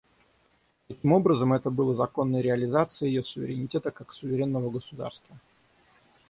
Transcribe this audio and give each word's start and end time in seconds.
Таким 0.87 1.11
образом, 1.13 1.53
это 1.53 1.69
было 1.69 1.93
законной 1.93 2.41
реализацией 2.41 3.11
ее 3.13 3.23
суверенитета 3.23 3.91
как 3.91 4.13
суверенного 4.13 4.71
государства. 4.71 5.37